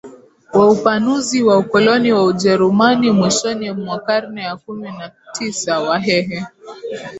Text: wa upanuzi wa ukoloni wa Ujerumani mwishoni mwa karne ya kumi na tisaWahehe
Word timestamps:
wa 0.53 0.69
upanuzi 0.71 1.43
wa 1.43 1.57
ukoloni 1.57 2.13
wa 2.13 2.23
Ujerumani 2.25 3.11
mwishoni 3.11 3.71
mwa 3.71 3.99
karne 3.99 4.41
ya 4.41 4.57
kumi 4.57 4.91
na 4.97 5.11
tisaWahehe 5.33 6.45